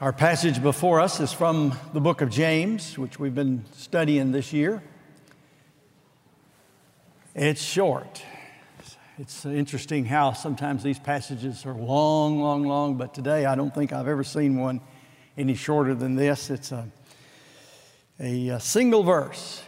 Our 0.00 0.14
passage 0.14 0.62
before 0.62 0.98
us 0.98 1.20
is 1.20 1.30
from 1.30 1.78
the 1.92 2.00
book 2.00 2.22
of 2.22 2.30
James, 2.30 2.96
which 2.96 3.20
we've 3.20 3.34
been 3.34 3.66
studying 3.72 4.32
this 4.32 4.50
year. 4.50 4.82
It's 7.34 7.60
short. 7.60 8.22
It's 9.18 9.44
interesting 9.44 10.06
how 10.06 10.32
sometimes 10.32 10.82
these 10.82 10.98
passages 10.98 11.66
are 11.66 11.74
long, 11.74 12.40
long, 12.40 12.64
long, 12.64 12.94
but 12.94 13.12
today 13.12 13.44
I 13.44 13.54
don't 13.54 13.74
think 13.74 13.92
I've 13.92 14.08
ever 14.08 14.24
seen 14.24 14.56
one 14.58 14.80
any 15.36 15.54
shorter 15.54 15.94
than 15.94 16.16
this. 16.16 16.48
It's 16.48 16.72
a, 16.72 16.88
a, 18.18 18.58
single 18.58 19.02
verse 19.02 19.62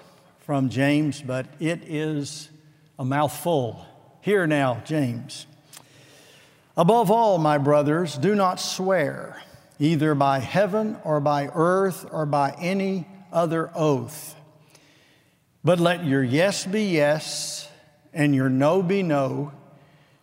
from 0.46 0.70
James, 0.70 1.20
but 1.20 1.44
it 1.60 1.82
is 1.86 2.48
a 2.98 3.04
mouthful. 3.04 3.84
Hear 4.22 4.46
now, 4.46 4.80
James. 4.86 5.46
Above 6.74 7.10
all, 7.10 7.36
my 7.36 7.58
brothers, 7.58 8.16
do 8.16 8.34
not 8.34 8.60
swear 8.60 9.36
either 9.82 10.14
by 10.14 10.38
heaven 10.38 10.96
or 11.02 11.18
by 11.18 11.50
earth 11.52 12.06
or 12.12 12.24
by 12.24 12.52
any 12.60 13.04
other 13.32 13.68
oath. 13.74 14.36
But 15.64 15.80
let 15.80 16.04
your 16.04 16.22
yes 16.22 16.64
be 16.64 16.84
yes 16.84 17.68
and 18.14 18.32
your 18.32 18.48
no 18.48 18.80
be 18.80 19.02
no, 19.02 19.50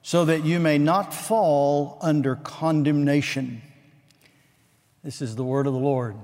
so 0.02 0.24
that 0.24 0.46
you 0.46 0.62
may 0.62 0.78
not 0.78 1.14
fall 1.14 1.98
under 2.02 2.36
condemnation. 2.38 3.62
This 5.04 5.22
is 5.22 5.36
the 5.36 5.44
word 5.44 5.68
of 5.68 5.74
the 5.74 5.80
Lord. 5.80 6.16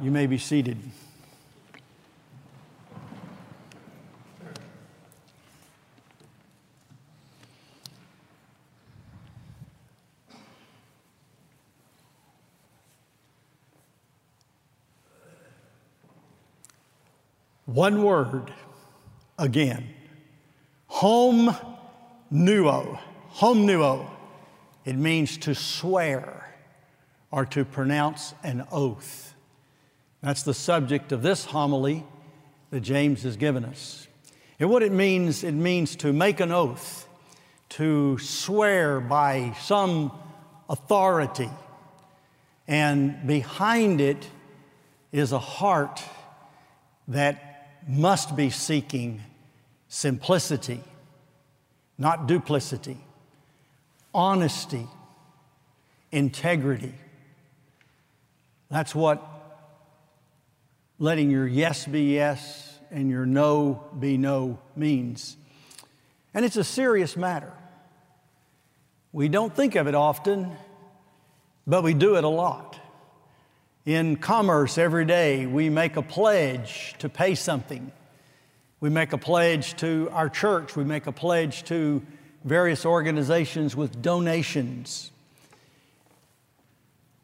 You 0.00 0.10
may 0.10 0.26
be 0.26 0.38
seated. 0.38 0.78
One 17.72 18.02
word 18.02 18.52
again. 19.38 19.94
Home 20.88 21.54
nuo. 22.32 22.98
Omnuo. 23.36 24.10
It 24.84 24.96
means 24.96 25.36
to 25.38 25.54
swear 25.54 26.56
or 27.30 27.46
to 27.46 27.64
pronounce 27.64 28.34
an 28.42 28.66
oath. 28.72 29.34
That's 30.20 30.42
the 30.42 30.52
subject 30.52 31.12
of 31.12 31.22
this 31.22 31.44
homily 31.44 32.04
that 32.70 32.80
James 32.80 33.22
has 33.22 33.36
given 33.36 33.64
us. 33.64 34.08
And 34.58 34.68
what 34.68 34.82
it 34.82 34.90
means, 34.90 35.44
it 35.44 35.52
means 35.52 35.94
to 35.96 36.12
make 36.12 36.40
an 36.40 36.50
oath, 36.50 37.08
to 37.70 38.18
swear 38.18 38.98
by 38.98 39.54
some 39.60 40.10
authority. 40.68 41.50
And 42.66 43.28
behind 43.28 44.00
it 44.00 44.28
is 45.12 45.30
a 45.30 45.38
heart 45.38 46.02
that 47.06 47.49
must 47.88 48.36
be 48.36 48.50
seeking 48.50 49.22
simplicity, 49.88 50.80
not 51.98 52.26
duplicity, 52.26 52.98
honesty, 54.14 54.86
integrity. 56.12 56.94
That's 58.70 58.94
what 58.94 59.22
letting 60.98 61.30
your 61.30 61.46
yes 61.46 61.86
be 61.86 62.14
yes 62.14 62.78
and 62.90 63.10
your 63.10 63.26
no 63.26 63.84
be 63.98 64.16
no 64.16 64.58
means. 64.76 65.36
And 66.34 66.44
it's 66.44 66.56
a 66.56 66.64
serious 66.64 67.16
matter. 67.16 67.52
We 69.12 69.28
don't 69.28 69.54
think 69.54 69.74
of 69.74 69.88
it 69.88 69.94
often, 69.94 70.52
but 71.66 71.82
we 71.82 71.94
do 71.94 72.16
it 72.16 72.24
a 72.24 72.28
lot. 72.28 72.79
In 73.86 74.16
commerce, 74.16 74.76
every 74.76 75.06
day, 75.06 75.46
we 75.46 75.70
make 75.70 75.96
a 75.96 76.02
pledge 76.02 76.94
to 76.98 77.08
pay 77.08 77.34
something. 77.34 77.90
We 78.78 78.90
make 78.90 79.14
a 79.14 79.18
pledge 79.18 79.74
to 79.76 80.10
our 80.12 80.28
church. 80.28 80.76
We 80.76 80.84
make 80.84 81.06
a 81.06 81.12
pledge 81.12 81.64
to 81.64 82.02
various 82.44 82.84
organizations 82.84 83.74
with 83.74 84.02
donations. 84.02 85.10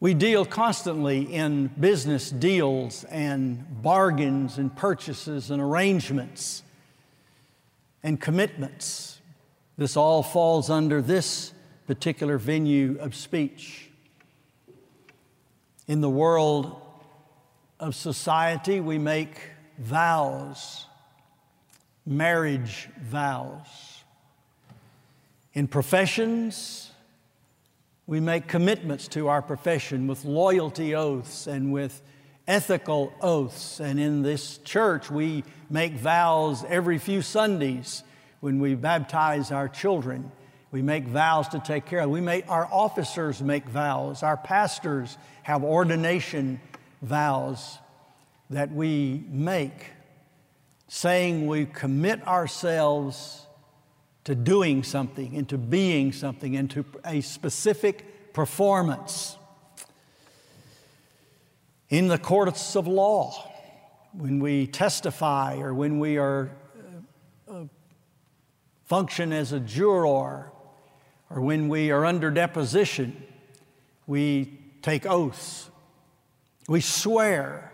We 0.01 0.15
deal 0.15 0.47
constantly 0.47 1.23
in 1.23 1.67
business 1.79 2.31
deals 2.31 3.05
and 3.05 3.83
bargains 3.83 4.57
and 4.57 4.75
purchases 4.75 5.51
and 5.51 5.61
arrangements 5.61 6.63
and 8.03 8.19
commitments. 8.19 9.21
This 9.77 9.95
all 9.95 10.23
falls 10.23 10.71
under 10.71 11.03
this 11.03 11.53
particular 11.87 12.39
venue 12.39 12.97
of 12.99 13.15
speech 13.15 13.86
in 15.87 16.01
the 16.01 16.11
world 16.11 16.81
of 17.79 17.95
society, 17.95 18.81
we 18.81 18.99
make 18.99 19.41
vows, 19.79 20.87
marriage 22.05 22.89
vows. 23.01 23.67
In 25.53 25.67
professions, 25.67 26.91
we 28.07 28.21
make 28.21 28.47
commitments 28.47 29.09
to 29.09 29.29
our 29.29 29.43
profession 29.43 30.07
with 30.07 30.25
loyalty 30.25 30.95
oaths 30.95 31.47
and 31.47 31.73
with 31.73 32.03
ethical 32.47 33.13
oaths. 33.21 33.81
And 33.81 33.99
in 33.99 34.23
this 34.23 34.59
church, 34.59 35.11
we 35.11 35.45
make 35.71 35.95
vows 35.95 36.65
every 36.69 36.99
few 36.99 37.23
Sundays 37.23 38.03
when 38.41 38.61
we 38.61 38.75
baptize 38.75 39.51
our 39.51 39.69
children. 39.69 40.31
We 40.71 40.83
make 40.83 41.05
vows 41.05 41.49
to 41.49 41.61
take 41.61 41.87
care 41.87 42.01
of. 42.01 42.11
We 42.11 42.21
make 42.21 42.49
our 42.49 42.69
officers 42.71 43.41
make 43.41 43.67
vows. 43.69 44.23
Our 44.23 44.37
pastors 44.37 45.17
have 45.43 45.63
ordination 45.63 46.61
vows 47.03 47.79
that 48.51 48.73
we 48.73 49.25
make, 49.29 49.93
saying 50.89 51.47
we 51.47 51.67
commit 51.67 52.27
ourselves 52.27 53.47
to 54.25 54.35
doing 54.35 54.83
something 54.83 55.37
and 55.37 55.49
to 55.49 55.59
being 55.59 56.13
something 56.13 56.57
and 56.57 56.71
to 56.73 56.85
a 57.05 57.21
specific 57.21 58.33
performance. 58.33 59.37
In 61.89 62.09
the 62.09 62.19
courts 62.19 62.75
of 62.75 62.89
law, 62.89 63.53
when 64.13 64.41
we 64.41 64.67
testify 64.67 65.59
or 65.59 65.73
when 65.73 66.01
we 66.01 66.19
are 66.19 66.51
uh, 67.49 67.53
uh 67.53 67.65
function 68.85 69.33
as 69.33 69.53
a 69.53 69.61
juror 69.61 70.51
or 71.31 71.41
when 71.41 71.69
we 71.69 71.91
are 71.91 72.05
under 72.05 72.31
deposition, 72.31 73.23
we 74.07 74.59
take 74.83 75.07
oaths. 75.07 75.69
We 76.69 76.81
swear 76.81 77.73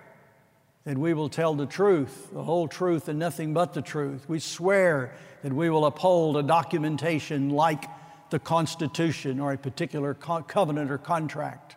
that 0.85 0.99
we 0.99 1.15
will 1.15 1.29
tell 1.29 1.55
the 1.55 1.67
truth, 1.67 2.31
the 2.33 2.43
whole 2.43 2.67
truth, 2.67 3.09
and 3.09 3.19
nothing 3.19 3.55
but 3.55 3.75
the 3.75 3.83
truth. 3.83 4.29
We 4.29 4.39
swear 4.41 5.15
that 5.43 5.53
we 5.53 5.71
will 5.71 5.87
uphold 5.87 6.37
a 6.37 6.43
documentation 6.43 7.51
like 7.51 7.85
the 8.31 8.39
Constitution 8.39 9.39
or 9.39 9.53
a 9.53 9.59
particular 9.59 10.15
co- 10.15 10.43
covenant 10.43 10.91
or 10.91 10.99
contract. 10.99 11.77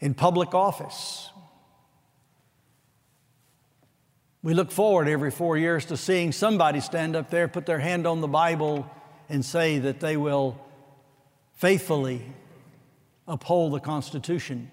In 0.00 0.14
public 0.14 0.54
office, 0.54 1.30
we 4.42 4.54
look 4.54 4.70
forward 4.70 5.08
every 5.08 5.32
four 5.32 5.56
years 5.56 5.86
to 5.86 5.96
seeing 5.96 6.30
somebody 6.30 6.80
stand 6.80 7.16
up 7.16 7.30
there, 7.30 7.48
put 7.48 7.66
their 7.66 7.80
hand 7.80 8.06
on 8.06 8.20
the 8.20 8.28
Bible, 8.28 8.88
and 9.28 9.44
say 9.44 9.78
that 9.78 10.00
they 10.00 10.16
will 10.16 10.58
faithfully 11.54 12.22
uphold 13.26 13.72
the 13.72 13.80
Constitution. 13.80 14.70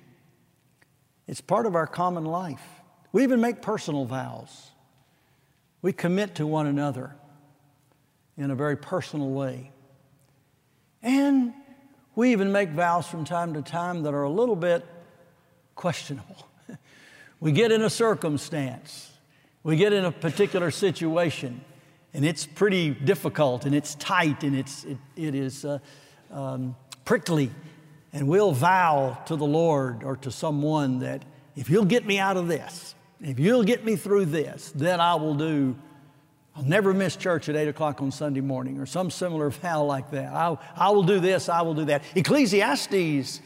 It's 1.27 1.41
part 1.41 1.65
of 1.65 1.75
our 1.75 1.87
common 1.87 2.25
life. 2.25 2.63
We 3.11 3.23
even 3.23 3.41
make 3.41 3.61
personal 3.61 4.05
vows. 4.05 4.71
We 5.81 5.93
commit 5.93 6.35
to 6.35 6.47
one 6.47 6.67
another 6.67 7.15
in 8.37 8.51
a 8.51 8.55
very 8.55 8.77
personal 8.77 9.29
way. 9.29 9.71
And 11.01 11.53
we 12.15 12.31
even 12.31 12.51
make 12.51 12.69
vows 12.69 13.07
from 13.07 13.25
time 13.25 13.53
to 13.53 13.61
time 13.61 14.03
that 14.03 14.13
are 14.13 14.23
a 14.23 14.29
little 14.29 14.55
bit 14.55 14.85
questionable. 15.75 16.47
we 17.39 17.51
get 17.51 17.71
in 17.71 17.81
a 17.81 17.89
circumstance, 17.89 19.11
we 19.63 19.75
get 19.75 19.93
in 19.93 20.05
a 20.05 20.11
particular 20.11 20.71
situation, 20.71 21.61
and 22.15 22.25
it's 22.25 22.45
pretty 22.45 22.91
difficult 22.91 23.65
and 23.65 23.75
it's 23.75 23.95
tight 23.95 24.43
and 24.43 24.55
it's, 24.55 24.85
it, 24.85 24.97
it 25.17 25.35
is 25.35 25.65
uh, 25.65 25.79
um, 26.31 26.75
prickly 27.03 27.51
and 28.13 28.25
we'll 28.29 28.53
vow 28.53 29.21
to 29.25 29.35
the 29.35 29.45
Lord 29.45 30.01
or 30.03 30.15
to 30.17 30.31
someone 30.31 30.99
that 30.99 31.23
if 31.57 31.69
you'll 31.69 31.83
get 31.83 32.05
me 32.05 32.17
out 32.17 32.37
of 32.37 32.47
this, 32.47 32.95
if 33.21 33.37
you'll 33.37 33.63
get 33.65 33.83
me 33.83 33.97
through 33.97 34.25
this, 34.25 34.71
then 34.73 35.01
I 35.01 35.15
will 35.15 35.35
do, 35.35 35.75
I'll 36.55 36.63
never 36.63 36.93
miss 36.93 37.17
church 37.17 37.49
at 37.49 37.57
8 37.57 37.67
o'clock 37.67 38.01
on 38.01 38.11
Sunday 38.11 38.39
morning 38.39 38.79
or 38.79 38.85
some 38.85 39.11
similar 39.11 39.49
vow 39.61 39.83
like 39.83 40.11
that. 40.11 40.31
I'll, 40.33 40.61
I 40.77 40.91
will 40.91 41.03
do 41.03 41.19
this, 41.19 41.49
I 41.49 41.63
will 41.63 41.73
do 41.73 41.85
that. 41.85 42.03
Ecclesiastes 42.15 43.41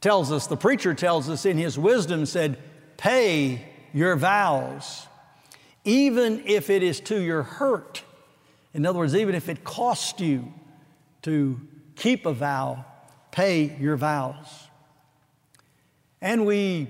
tells 0.00 0.32
us, 0.32 0.46
the 0.46 0.56
preacher 0.56 0.94
tells 0.94 1.28
us 1.28 1.44
in 1.44 1.58
his 1.58 1.78
wisdom, 1.78 2.24
said, 2.24 2.56
pay 2.96 3.68
your 3.92 4.16
vows, 4.16 5.06
even 5.84 6.42
if 6.46 6.70
it 6.70 6.82
is 6.82 7.00
to 7.00 7.20
your 7.20 7.42
hurt. 7.42 8.02
In 8.74 8.86
other 8.86 8.98
words, 8.98 9.14
even 9.14 9.34
if 9.34 9.48
it 9.48 9.64
costs 9.64 10.20
you 10.20 10.52
to 11.22 11.60
keep 11.96 12.26
a 12.26 12.32
vow, 12.32 12.84
pay 13.30 13.76
your 13.78 13.96
vows. 13.96 14.68
And 16.20 16.46
we 16.46 16.88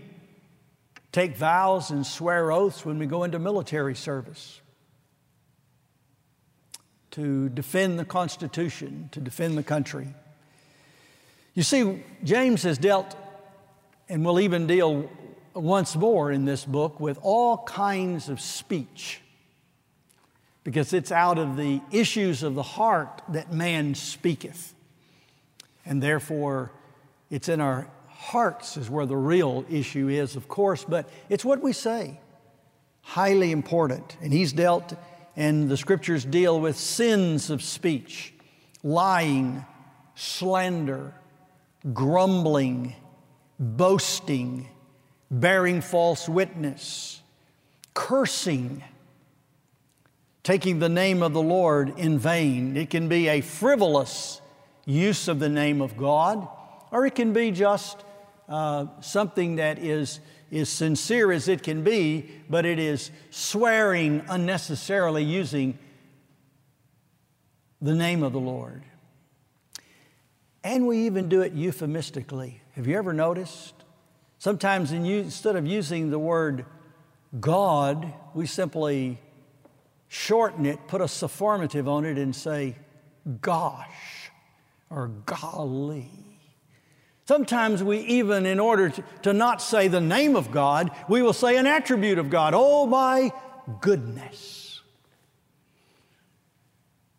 take 1.13 1.37
vows 1.37 1.91
and 1.91 2.07
swear 2.07 2.53
oaths 2.53 2.85
when 2.85 2.99
we 2.99 3.07
go 3.07 3.25
into 3.25 3.39
military 3.39 3.95
service 3.95 4.61
to 7.13 7.49
defend 7.49 7.99
the 7.99 8.05
Constitution, 8.05 9.09
to 9.13 9.21
defend 9.21 9.59
the 9.59 9.63
country. 9.63 10.09
You 11.55 11.63
see, 11.65 12.05
James 12.23 12.63
has 12.63 12.79
dealt, 12.79 13.17
and 14.09 14.25
will 14.25 14.41
even 14.41 14.67
deal 14.67 15.11
once 15.55 15.97
more 15.97 16.31
in 16.31 16.45
this 16.45 16.65
book, 16.65 17.01
with 17.01 17.19
all 17.23 17.59
kinds 17.65 18.29
of 18.29 18.41
speech 18.41 19.21
because 20.65 20.93
it's 20.93 21.11
out 21.11 21.39
of 21.39 21.57
the 21.57 21.81
issues 21.91 22.43
of 22.43 22.55
the 22.55 22.63
heart 22.63 23.23
that 23.29 23.53
man 23.53 23.95
speaketh. 23.95 24.75
And 25.85 26.03
therefore, 26.03 26.71
it's 27.31 27.49
in 27.49 27.61
our 27.61 27.89
hearts 28.09 28.77
is 28.77 28.91
where 28.91 29.07
the 29.07 29.17
real 29.17 29.65
issue 29.71 30.09
is, 30.09 30.37
of 30.37 30.49
course, 30.49 30.85
but 30.85 31.09
it's 31.29 31.45
what 31.45 31.63
we 31.63 31.73
say. 31.73 32.21
Highly 33.03 33.51
important. 33.51 34.17
And 34.21 34.33
he's 34.33 34.53
dealt, 34.53 34.95
and 35.37 35.69
the 35.69 35.77
scriptures 35.77 36.25
deal 36.25 36.61
with 36.61 36.77
sins 36.77 37.49
of 37.49 37.63
speech, 37.63 38.35
lying, 38.83 39.65
slander, 40.15 41.15
grumbling, 41.95 42.95
boasting, 43.59 44.69
bearing 45.31 45.81
false 45.81 46.29
witness, 46.29 47.21
cursing 47.95 48.83
taking 50.43 50.79
the 50.79 50.89
name 50.89 51.23
of 51.23 51.33
the 51.33 51.43
Lord 51.43 51.99
in 51.99 52.19
vain. 52.19 52.77
It 52.77 52.91
can 52.91 53.09
be 53.09 53.29
a 53.29 53.41
frivolous 53.41 54.41
use 54.87 55.29
of 55.29 55.39
the 55.39 55.49
name 55.49 55.81
of 55.81 55.97
God, 55.97 56.49
or 56.91 57.07
it 57.07 57.15
can 57.15 57.33
be 57.33 57.51
just 57.51 58.03
uh, 58.49 58.87
something 59.01 59.57
that 59.57 59.79
is, 59.79 60.21
is 60.51 60.69
sincere 60.69 61.31
as 61.31 61.47
it 61.47 61.63
can 61.63 61.85
be, 61.85 62.31
but 62.49 62.65
it 62.65 62.79
is 62.79 63.11
swearing 63.31 64.25
unnecessarily 64.29 65.23
using 65.23 65.79
the 67.81 67.95
name 67.95 68.23
of 68.23 68.33
the 68.33 68.41
Lord. 68.41 68.83
And 70.65 70.87
we 70.87 71.07
even 71.07 71.29
do 71.29 71.43
it 71.43 71.53
euphemistically. 71.53 72.61
Have 72.73 72.87
you 72.87 72.97
ever 72.99 73.13
noticed? 73.13 73.75
Sometimes 74.41 74.91
in, 74.91 75.05
instead 75.05 75.55
of 75.55 75.67
using 75.67 76.09
the 76.09 76.19
word 76.19 76.65
God, 77.39 78.11
we 78.33 78.47
simply 78.47 79.21
shorten 80.09 80.65
it, 80.65 80.89
put 80.89 81.03
a 81.03 81.05
sufformative 81.05 81.87
on 81.87 82.07
it, 82.07 82.17
and 82.17 82.35
say, 82.35 82.75
gosh 83.43 84.31
or 84.89 85.09
golly. 85.27 86.09
Sometimes 87.27 87.83
we 87.85 87.99
even, 87.99 88.47
in 88.47 88.59
order 88.59 88.89
to, 88.89 89.05
to, 89.25 89.35
not 89.35 89.61
say 89.61 89.89
the 89.89 90.01
name 90.01 90.35
of 90.35 90.51
God, 90.51 90.91
we 91.07 91.21
will 91.21 91.35
say 91.35 91.59
an 91.59 91.67
attribute 91.67 92.17
of 92.17 92.31
God. 92.31 92.55
Oh, 92.57 92.87
my 92.87 93.31
goodness. 93.83 94.81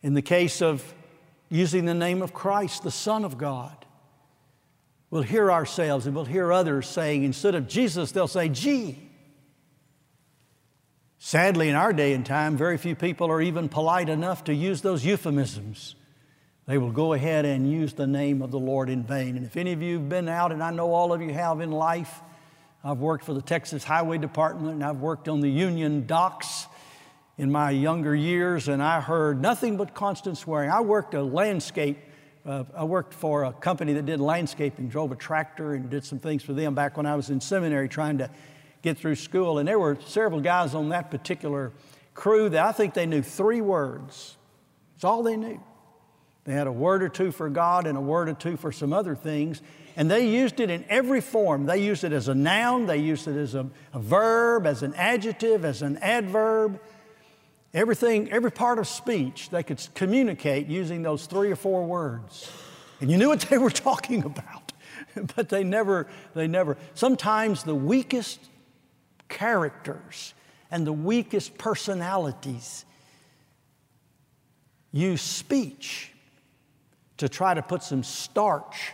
In 0.02 0.16
the 0.16 0.24
case 0.24 0.60
of 0.60 0.96
using 1.50 1.86
the 1.86 1.94
name 1.94 2.24
of 2.24 2.34
Christ, 2.34 2.82
the 2.82 2.90
Son 2.90 3.24
of 3.24 3.38
God, 3.38 3.81
we'll 5.12 5.22
hear 5.22 5.52
ourselves 5.52 6.08
and 6.08 6.16
we'll 6.16 6.26
hear 6.26 6.52
others 6.52 6.88
saying, 6.88 7.24
instead 7.24 7.54
of 7.54 7.68
Jesus, 7.68 8.12
they'll 8.12 8.28
say, 8.28 8.50
Gee. 8.50 9.10
Sadly, 11.20 11.70
in 11.70 11.76
our 11.76 11.94
day 11.94 12.14
and 12.14 12.26
time, 12.26 12.58
very 12.58 12.80
few 12.80 12.96
people 12.96 13.30
are 13.30 13.42
even 13.42 13.70
polite 13.70 14.10
enough 14.10 14.46
to 14.46 14.56
use 14.56 14.82
those 14.82 15.06
euphemisms. 15.06 15.94
They 16.66 16.80
will 16.80 16.92
go 16.92 17.14
ahead 17.14 17.46
and 17.46 17.72
use 17.72 17.94
the 17.94 18.08
name 18.08 18.42
of 18.42 18.50
the 18.50 18.58
Lord 18.58 18.90
in 18.90 19.04
vain. 19.04 19.38
And 19.38 19.46
if 19.46 19.56
any 19.56 19.72
of 19.72 19.84
you 19.84 20.00
have 20.00 20.10
been 20.10 20.28
out, 20.28 20.52
and 20.52 20.64
I 20.64 20.72
know 20.72 20.92
all 20.94 21.14
of 21.14 21.22
you 21.22 21.32
have 21.32 21.62
in 21.62 21.70
life, 21.70 22.22
I've 22.84 22.98
worked 22.98 23.24
for 23.24 23.36
the 23.36 23.42
Texas 23.42 23.84
Highway 23.84 24.18
Department 24.18 24.74
and 24.74 24.84
I've 24.84 24.98
worked 24.98 25.28
on 25.28 25.42
the 25.42 25.50
Union 25.50 26.08
docks 26.08 26.66
in 27.38 27.52
my 27.52 27.70
younger 27.70 28.16
years, 28.16 28.68
and 28.68 28.84
I 28.84 29.02
heard 29.02 29.42
nothing 29.42 29.78
but 29.78 29.94
constant 29.94 30.38
swearing. 30.38 30.70
I 30.70 30.82
worked 30.82 31.14
a 31.14 31.24
landscape, 31.24 31.98
uh, 32.46 32.64
I 32.76 32.84
worked 32.84 33.14
for 33.14 33.44
a 33.44 33.54
company 33.54 33.94
that 33.94 34.06
did 34.06 34.20
landscaping, 34.20 34.90
drove 34.90 35.12
a 35.12 35.16
tractor 35.16 35.76
and 35.76 35.90
did 35.90 36.04
some 36.04 36.20
things 36.20 36.44
for 36.44 36.54
them 36.54 36.74
back 36.74 36.98
when 36.98 37.06
I 37.06 37.16
was 37.16 37.30
in 37.30 37.40
seminary 37.40 37.88
trying 37.88 38.18
to 38.18 38.30
get 38.82 38.98
through 38.98 39.16
school. 39.16 39.60
And 39.60 39.68
there 39.68 39.80
were 39.80 39.98
several 40.06 40.42
guys 40.42 40.74
on 40.74 40.90
that 40.90 41.12
particular 41.12 41.72
crew 42.14 42.50
that 42.50 42.66
I 42.66 42.72
think 42.72 42.94
they 42.94 43.06
knew 43.06 43.22
three 43.22 43.62
words. 43.62 44.38
It's 44.96 45.04
all 45.04 45.24
they 45.24 45.38
knew. 45.38 45.62
They 46.44 46.54
had 46.54 46.66
a 46.66 46.72
word 46.72 47.04
or 47.04 47.10
two 47.10 47.32
for 47.32 47.50
God 47.50 47.86
and 47.86 47.98
a 47.98 48.02
word 48.02 48.28
or 48.28 48.34
two 48.34 48.58
for 48.58 48.72
some 48.72 48.94
other 48.94 49.16
things. 49.16 49.62
And 49.96 50.10
they 50.10 50.28
used 50.28 50.60
it 50.60 50.72
in 50.72 50.84
every 50.90 51.22
form. 51.22 51.68
They 51.68 51.84
used 51.84 52.04
it 52.04 52.14
as 52.14 52.28
a 52.28 52.34
noun, 52.34 52.88
they 52.88 52.98
used 52.98 53.28
it 53.28 53.38
as 53.38 53.54
a, 53.54 53.70
a 53.94 54.00
verb, 54.00 54.66
as 54.66 54.82
an 54.82 54.96
adjective, 54.96 55.64
as 55.64 55.82
an 55.82 55.98
adverb. 55.98 56.80
Everything, 57.74 58.30
every 58.32 58.52
part 58.52 58.80
of 58.80 58.88
speech, 58.88 59.50
they 59.50 59.64
could 59.64 59.86
communicate 59.94 60.68
using 60.68 61.04
those 61.04 61.26
three 61.26 61.52
or 61.52 61.56
four 61.56 61.86
words. 61.86 62.52
And 63.00 63.10
you 63.10 63.18
knew 63.18 63.30
what 63.30 63.42
they 63.42 63.58
were 63.60 63.70
talking 63.70 64.24
about. 64.24 64.74
but 65.36 65.50
they 65.50 65.64
never, 65.64 66.08
they 66.34 66.48
never. 66.48 66.78
Sometimes 66.94 67.64
the 67.64 67.76
weakest 67.76 68.40
characters 69.30 70.34
and 70.70 70.86
the 70.86 70.94
weakest 70.94 71.58
personalities 71.58 72.86
use 74.92 75.22
speech 75.22 76.12
to 77.18 77.30
try 77.30 77.54
to 77.54 77.62
put 77.62 77.84
some 77.84 78.04
starch 78.04 78.92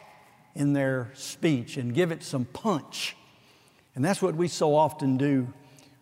in 0.54 0.74
their 0.74 1.10
speech 1.14 1.78
and 1.78 1.94
give 1.94 2.12
it 2.12 2.24
some 2.24 2.46
punch. 2.46 3.16
And 3.96 4.06
that's 4.06 4.22
what 4.22 4.36
we 4.36 4.48
so 4.48 4.76
often 4.76 5.18
do 5.18 5.52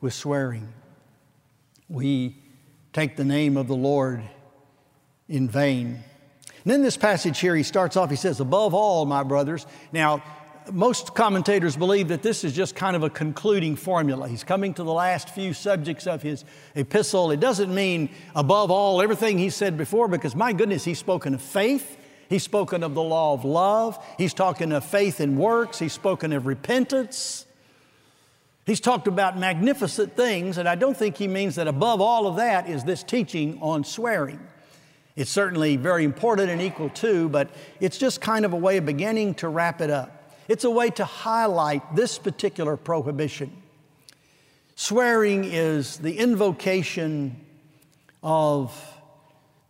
with 0.01 0.13
swearing. 0.13 0.74
We 1.88 2.36
take 2.95 3.18
the 3.18 3.25
name 3.25 3.57
of 3.57 3.68
the 3.68 3.75
Lord 3.75 4.24
in 5.27 5.50
vain. 5.50 6.01
And 6.63 6.74
in 6.74 6.81
this 6.81 6.95
passage 6.95 7.39
here, 7.39 7.53
he 7.53 7.62
starts 7.62 7.97
off, 7.97 8.09
he 8.09 8.15
says, 8.15 8.39
Above 8.39 8.74
all, 8.74 9.06
my 9.06 9.21
brothers. 9.21 9.68
Now, 9.92 10.24
most 10.71 11.13
commentators 11.13 11.75
believe 11.75 12.07
that 12.07 12.24
this 12.24 12.45
is 12.45 12.53
just 12.53 12.74
kind 12.74 12.95
of 12.95 13.03
a 13.03 13.09
concluding 13.09 13.75
formula. 13.75 14.30
He's 14.30 14.45
coming 14.45 14.74
to 14.75 14.83
the 14.83 14.94
last 14.94 15.30
few 15.30 15.53
subjects 15.53 16.07
of 16.07 16.21
his 16.21 16.45
epistle. 16.74 17.31
It 17.31 17.42
doesn't 17.42 17.75
mean 17.75 18.12
above 18.33 18.71
all 18.71 19.01
everything 19.01 19.38
he 19.39 19.50
said 19.50 19.77
before, 19.77 20.07
because 20.07 20.33
my 20.33 20.53
goodness, 20.53 20.86
he's 20.86 20.98
spoken 20.98 21.33
of 21.33 21.41
faith. 21.41 21.98
He's 22.30 22.44
spoken 22.44 22.81
of 22.81 22.95
the 22.95 23.03
law 23.03 23.33
of 23.33 23.44
love. 23.44 24.01
He's 24.18 24.33
talking 24.33 24.71
of 24.71 24.86
faith 24.86 25.19
in 25.19 25.36
works. 25.36 25.80
He's 25.80 25.91
spoken 25.91 26.31
of 26.31 26.48
repentance. 26.48 27.45
He's 28.65 28.79
talked 28.79 29.07
about 29.07 29.38
magnificent 29.38 30.15
things, 30.15 30.57
and 30.57 30.67
I 30.67 30.74
don't 30.74 30.98
think 30.98 31.17
he 31.17 31.27
means 31.27 31.55
that 31.55 31.67
above 31.67 32.01
all 32.01 32.25
of 32.25 32.38
that 32.38 32.67
is 32.67 32.84
this 32.84 33.03
teaching 33.03 33.60
on 33.62 33.84
swearing. 33.84 34.39
It's 35.15 35.29
certainly 35.29 35.77
very 35.77 36.03
important 36.03 36.50
and 36.50 36.62
equal 36.62 36.89
to, 36.89 37.29
but 37.29 37.50
it's 37.79 37.98
just 37.98 38.22
kind 38.22 38.43
of 38.43 38.53
a 38.53 38.57
way 38.57 38.77
of 38.77 38.86
beginning 38.86 39.36
to 39.36 39.50
wrap 39.50 39.81
it 39.81 39.89
up. 39.91 40.34
It's 40.48 40.63
a 40.63 40.69
way 40.69 40.89
to 40.91 41.05
highlight 41.05 41.95
this 41.95 42.17
particular 42.17 42.75
prohibition. 42.75 43.51
Swearing 44.75 45.45
is 45.45 45.98
the 45.98 46.17
invocation 46.17 47.39
of 48.24 48.75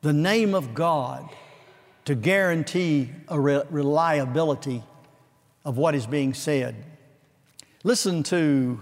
the 0.01 0.13
name 0.13 0.55
of 0.55 0.73
God 0.73 1.29
to 2.05 2.15
guarantee 2.15 3.09
a 3.27 3.39
re- 3.39 3.63
reliability 3.69 4.83
of 5.65 5.77
what 5.77 5.95
is 5.95 6.07
being 6.07 6.33
said. 6.33 6.75
Listen 7.85 8.23
to 8.23 8.81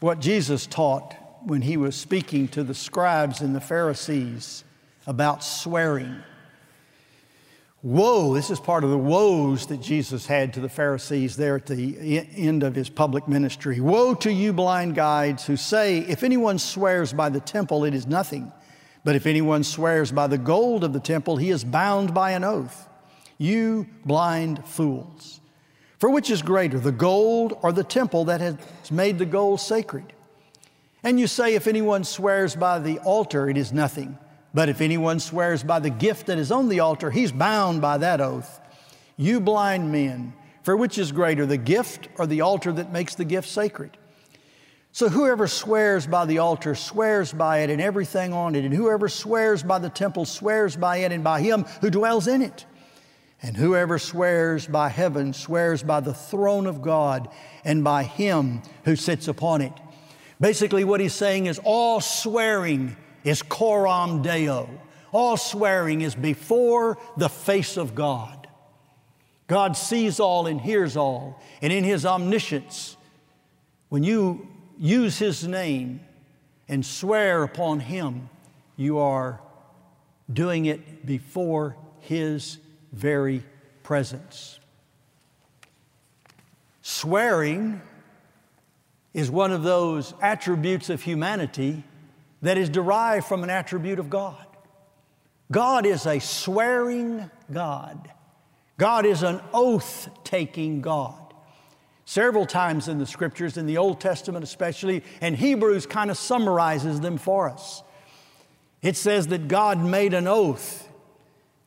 what 0.00 0.18
Jesus 0.18 0.66
taught 0.66 1.14
when 1.44 1.62
he 1.62 1.76
was 1.76 1.94
speaking 1.94 2.48
to 2.48 2.64
the 2.64 2.74
scribes 2.74 3.40
and 3.40 3.54
the 3.54 3.60
Pharisees 3.60 4.64
about 5.06 5.44
swearing. 5.44 6.16
Woe, 7.84 8.34
this 8.34 8.50
is 8.50 8.58
part 8.58 8.82
of 8.82 8.90
the 8.90 8.98
woes 8.98 9.68
that 9.68 9.80
Jesus 9.80 10.26
had 10.26 10.54
to 10.54 10.60
the 10.60 10.68
Pharisees 10.68 11.36
there 11.36 11.54
at 11.54 11.66
the 11.66 12.26
end 12.34 12.64
of 12.64 12.74
his 12.74 12.90
public 12.90 13.28
ministry. 13.28 13.78
Woe 13.78 14.12
to 14.16 14.32
you, 14.32 14.52
blind 14.52 14.96
guides, 14.96 15.46
who 15.46 15.56
say, 15.56 15.98
If 15.98 16.24
anyone 16.24 16.58
swears 16.58 17.12
by 17.12 17.28
the 17.28 17.38
temple, 17.38 17.84
it 17.84 17.94
is 17.94 18.08
nothing. 18.08 18.50
But 19.04 19.14
if 19.14 19.24
anyone 19.24 19.62
swears 19.62 20.10
by 20.10 20.26
the 20.26 20.36
gold 20.36 20.82
of 20.82 20.92
the 20.92 20.98
temple, 20.98 21.36
he 21.36 21.50
is 21.50 21.62
bound 21.62 22.12
by 22.12 22.32
an 22.32 22.42
oath. 22.42 22.88
You 23.38 23.86
blind 24.04 24.64
fools. 24.66 25.38
For 25.98 26.08
which 26.10 26.30
is 26.30 26.42
greater, 26.42 26.78
the 26.78 26.92
gold 26.92 27.58
or 27.62 27.72
the 27.72 27.84
temple 27.84 28.26
that 28.26 28.40
has 28.40 28.56
made 28.90 29.18
the 29.18 29.26
gold 29.26 29.60
sacred? 29.60 30.12
And 31.02 31.18
you 31.18 31.26
say, 31.26 31.54
If 31.54 31.66
anyone 31.66 32.04
swears 32.04 32.54
by 32.54 32.78
the 32.78 32.98
altar, 33.00 33.48
it 33.48 33.56
is 33.56 33.72
nothing. 33.72 34.18
But 34.54 34.68
if 34.68 34.80
anyone 34.80 35.20
swears 35.20 35.62
by 35.62 35.80
the 35.80 35.90
gift 35.90 36.26
that 36.26 36.38
is 36.38 36.50
on 36.50 36.68
the 36.68 36.80
altar, 36.80 37.10
he's 37.10 37.32
bound 37.32 37.80
by 37.80 37.98
that 37.98 38.20
oath. 38.20 38.60
You 39.16 39.40
blind 39.40 39.92
men, 39.92 40.32
for 40.62 40.76
which 40.76 40.98
is 40.98 41.12
greater, 41.12 41.44
the 41.44 41.56
gift 41.56 42.08
or 42.16 42.26
the 42.26 42.40
altar 42.40 42.72
that 42.72 42.92
makes 42.92 43.14
the 43.14 43.24
gift 43.24 43.48
sacred? 43.48 43.96
So 44.92 45.08
whoever 45.08 45.46
swears 45.46 46.06
by 46.06 46.24
the 46.24 46.38
altar 46.38 46.74
swears 46.74 47.32
by 47.32 47.58
it 47.58 47.70
and 47.70 47.80
everything 47.80 48.32
on 48.32 48.54
it, 48.54 48.64
and 48.64 48.72
whoever 48.72 49.08
swears 49.08 49.62
by 49.62 49.78
the 49.78 49.90
temple 49.90 50.24
swears 50.24 50.76
by 50.76 50.98
it 50.98 51.12
and 51.12 51.22
by 51.22 51.40
him 51.40 51.64
who 51.80 51.90
dwells 51.90 52.26
in 52.26 52.42
it. 52.42 52.64
And 53.40 53.56
whoever 53.56 53.98
swears 53.98 54.66
by 54.66 54.88
heaven 54.88 55.32
swears 55.32 55.82
by 55.82 56.00
the 56.00 56.14
throne 56.14 56.66
of 56.66 56.82
God 56.82 57.28
and 57.64 57.84
by 57.84 58.02
him 58.02 58.62
who 58.84 58.96
sits 58.96 59.28
upon 59.28 59.60
it. 59.60 59.72
Basically, 60.40 60.84
what 60.84 61.00
he's 61.00 61.14
saying 61.14 61.46
is 61.46 61.60
all 61.62 62.00
swearing 62.00 62.96
is 63.24 63.42
coram 63.42 64.22
deo. 64.22 64.68
All 65.12 65.36
swearing 65.36 66.00
is 66.00 66.14
before 66.14 66.98
the 67.16 67.28
face 67.28 67.76
of 67.76 67.94
God. 67.94 68.48
God 69.46 69.76
sees 69.76 70.20
all 70.20 70.46
and 70.46 70.60
hears 70.60 70.96
all. 70.96 71.40
And 71.62 71.72
in 71.72 71.82
his 71.82 72.04
omniscience, 72.04 72.96
when 73.88 74.02
you 74.02 74.46
use 74.78 75.18
his 75.18 75.46
name 75.46 76.00
and 76.68 76.84
swear 76.84 77.42
upon 77.42 77.80
him, 77.80 78.28
you 78.76 78.98
are 78.98 79.40
doing 80.30 80.66
it 80.66 81.06
before 81.06 81.76
his 82.00 82.58
very 82.98 83.44
presence. 83.84 84.58
Swearing 86.82 87.80
is 89.14 89.30
one 89.30 89.52
of 89.52 89.62
those 89.62 90.14
attributes 90.20 90.90
of 90.90 91.00
humanity 91.02 91.84
that 92.42 92.58
is 92.58 92.68
derived 92.68 93.26
from 93.26 93.44
an 93.44 93.50
attribute 93.50 94.00
of 94.00 94.10
God. 94.10 94.44
God 95.50 95.86
is 95.86 96.06
a 96.06 96.18
swearing 96.18 97.30
God. 97.52 98.10
God 98.78 99.06
is 99.06 99.22
an 99.22 99.40
oath 99.54 100.08
taking 100.24 100.80
God. 100.80 101.34
Several 102.04 102.46
times 102.46 102.88
in 102.88 102.98
the 102.98 103.06
scriptures, 103.06 103.56
in 103.56 103.66
the 103.66 103.78
Old 103.78 104.00
Testament 104.00 104.42
especially, 104.42 105.04
and 105.20 105.36
Hebrews 105.36 105.86
kind 105.86 106.10
of 106.10 106.18
summarizes 106.18 107.00
them 107.00 107.16
for 107.16 107.48
us. 107.48 107.82
It 108.82 108.96
says 108.96 109.28
that 109.28 109.46
God 109.46 109.78
made 109.78 110.14
an 110.14 110.26
oath 110.26 110.87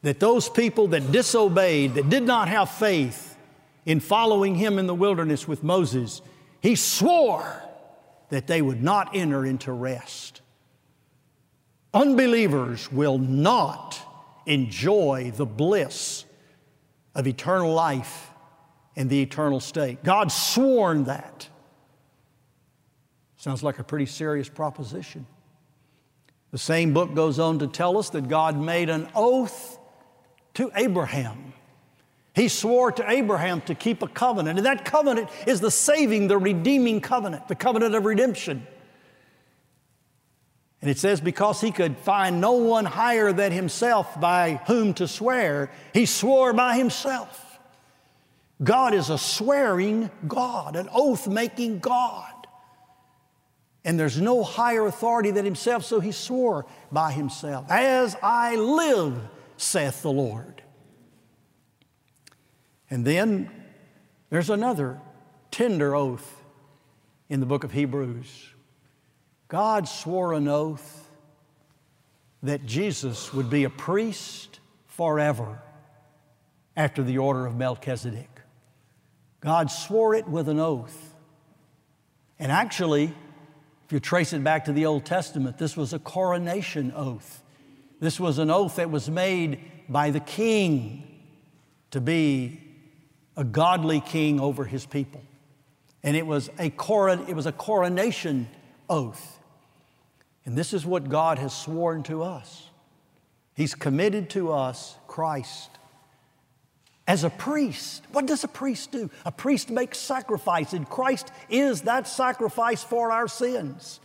that 0.02 0.20
those 0.20 0.50
people 0.50 0.88
that 0.90 1.12
disobeyed, 1.12 1.94
that 1.96 2.10
did 2.10 2.24
not 2.24 2.48
have 2.48 2.70
faith 2.70 3.38
in 3.86 4.00
following 4.00 4.56
him 4.56 4.80
in 4.80 4.88
the 4.88 4.96
wilderness 4.96 5.48
with 5.48 5.64
Moses, 5.64 6.22
he 6.62 6.76
swore 6.76 7.64
that 8.30 8.48
they 8.48 8.62
would 8.62 8.82
not 8.82 9.16
enter 9.16 9.46
into 9.46 9.72
rest. 9.72 10.42
Unbelievers 11.94 12.92
will 12.92 13.18
not 13.18 14.00
enjoy 14.46 15.32
the 15.36 15.46
bliss 15.46 16.26
of 17.14 17.28
eternal 17.28 17.74
life 17.74 18.30
and 18.96 19.10
the 19.10 19.22
eternal 19.22 19.60
state. 19.60 20.04
God 20.04 20.32
sworn 20.32 21.06
that. 21.06 21.48
Sounds 23.36 23.64
like 23.64 23.80
a 23.80 23.84
pretty 23.84 24.06
serious 24.06 24.48
proposition. 24.48 25.26
The 26.52 26.58
same 26.58 26.94
book 26.94 27.14
goes 27.14 27.40
on 27.40 27.60
to 27.60 27.68
tell 27.68 27.98
us 27.98 28.10
that 28.12 28.28
God 28.30 28.58
made 28.58 28.90
an 28.90 29.08
oath 29.16 29.78
to 30.56 30.72
Abraham. 30.76 31.54
He 32.34 32.48
swore 32.48 32.92
to 32.94 33.10
Abraham 33.10 33.62
to 33.62 33.76
keep 33.76 34.02
a 34.02 34.08
covenant, 34.08 34.58
and 34.58 34.66
that 34.66 34.86
covenant 34.86 35.30
is 35.46 35.60
the 35.60 35.72
saving, 35.72 36.28
the 36.28 36.38
redeeming 36.38 37.02
covenant, 37.02 37.48
the 37.48 37.56
covenant 37.56 37.94
of 37.94 38.06
redemption. 38.06 38.66
And 40.82 40.90
it 40.90 40.98
says, 40.98 41.22
because 41.22 41.62
he 41.62 41.72
could 41.72 41.98
find 41.98 42.42
no 42.42 42.54
one 42.54 42.86
higher 42.86 43.32
than 43.34 43.52
himself 43.52 44.20
by 44.20 44.62
whom 44.66 44.94
to 44.96 45.08
swear, 45.08 45.72
he 45.94 46.06
swore 46.06 46.54
by 46.54 46.76
himself. 46.76 47.60
God 48.64 48.94
is 48.94 49.10
a 49.10 49.18
swearing 49.18 50.10
God, 50.28 50.76
an 50.76 50.90
oath 50.92 51.28
making 51.28 51.80
God. 51.80 52.32
And 53.84 54.00
there's 54.00 54.22
no 54.22 54.44
higher 54.44 54.86
authority 54.86 55.32
than 55.32 55.46
himself, 55.46 55.84
so 55.84 56.00
he 56.00 56.12
swore 56.12 56.66
by 56.92 57.12
himself. 57.12 57.66
As 57.70 58.16
I 58.22 58.56
live, 58.56 59.20
saith 59.62 60.02
the 60.02 60.12
Lord. 60.12 60.62
And 62.90 63.06
then 63.06 63.50
there's 64.30 64.50
another 64.50 65.00
tender 65.52 65.96
oath 65.96 66.42
in 67.30 67.40
the 67.40 67.46
book 67.46 67.64
of 67.64 67.72
Hebrews. 67.72 68.50
God 69.48 69.88
swore 69.88 70.34
an 70.34 70.48
oath 70.48 71.10
that 72.44 72.66
Jesus 72.66 73.34
would 73.34 73.50
be 73.50 73.64
a 73.64 73.70
priest 73.70 74.60
forever 74.88 75.62
after 76.76 77.04
the 77.04 77.20
order 77.20 77.46
of 77.46 77.56
Melchizedek. 77.56 78.30
God 79.42 79.70
swore 79.70 80.16
it 80.16 80.28
with 80.28 80.50
an 80.50 80.60
oath. 80.60 81.14
And 82.40 82.52
actually, 82.52 83.14
if 83.86 83.92
you 83.92 84.00
trace 84.00 84.34
it 84.34 84.44
back 84.44 84.66
to 84.66 84.74
the 84.74 84.86
Old 84.86 85.06
Testament, 85.06 85.58
this 85.58 85.78
was 85.78 85.94
a 85.94 86.00
coronation 86.00 86.92
oath. 86.96 87.41
This 88.02 88.20
was 88.20 88.40
an 88.40 88.50
oath 88.50 88.78
that 88.78 88.90
was 88.90 89.10
made 89.10 89.60
by 89.88 90.10
the 90.10 90.20
king 90.20 91.08
to 91.92 92.02
be 92.02 92.60
a 93.38 93.44
godly 93.44 94.02
king 94.02 94.42
over 94.42 94.66
his 94.66 94.88
people. 94.88 95.22
And 96.02 96.18
it 96.18 96.26
was 96.26 96.50
a, 96.58 96.72
coron- 96.72 97.28
it 97.28 97.36
was 97.36 97.46
a 97.46 97.52
coronation 97.52 98.50
oath. 98.90 99.40
And 100.46 100.58
this 100.58 100.74
is 100.74 100.84
what 100.84 101.10
God 101.10 101.38
has 101.38 101.56
sworn 101.56 102.02
to 102.04 102.24
us. 102.24 102.68
He's 103.54 103.76
committed 103.76 104.32
to 104.32 104.52
us 104.52 104.96
Christ 105.08 105.70
as 107.08 107.24
a 107.24 107.30
priest. 107.30 108.04
What 108.14 108.26
does 108.26 108.44
a 108.44 108.48
priest 108.48 108.92
do? 108.92 109.12
A 109.26 109.32
priest 109.32 109.70
makes 109.70 110.00
sacrifice, 110.00 110.74
and 110.74 110.90
Christ 110.90 111.32
is 111.50 111.82
that 111.82 112.08
sacrifice 112.08 112.84
for 112.84 113.12
our 113.12 113.28
sins, 113.28 114.00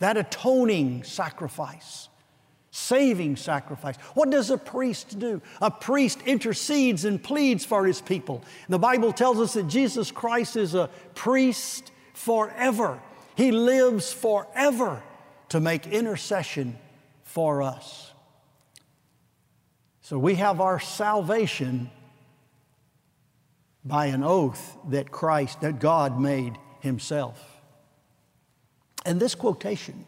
that 0.00 0.18
atoning 0.18 1.04
sacrifice 1.04 2.08
saving 2.72 3.36
sacrifice. 3.36 3.96
What 4.14 4.30
does 4.30 4.50
a 4.50 4.56
priest 4.56 5.18
do? 5.18 5.42
A 5.60 5.70
priest 5.70 6.22
intercedes 6.22 7.04
and 7.04 7.22
pleads 7.22 7.66
for 7.66 7.86
his 7.86 8.00
people. 8.00 8.42
The 8.68 8.78
Bible 8.78 9.12
tells 9.12 9.38
us 9.38 9.52
that 9.52 9.68
Jesus 9.68 10.10
Christ 10.10 10.56
is 10.56 10.74
a 10.74 10.88
priest 11.14 11.92
forever. 12.14 13.00
He 13.36 13.52
lives 13.52 14.12
forever 14.12 15.02
to 15.50 15.60
make 15.60 15.86
intercession 15.86 16.78
for 17.24 17.62
us. 17.62 18.10
So 20.00 20.18
we 20.18 20.36
have 20.36 20.60
our 20.60 20.80
salvation 20.80 21.90
by 23.84 24.06
an 24.06 24.24
oath 24.24 24.78
that 24.88 25.10
Christ, 25.10 25.60
that 25.60 25.78
God 25.78 26.18
made 26.18 26.56
himself. 26.80 27.60
And 29.04 29.20
this 29.20 29.34
quotation 29.34 30.06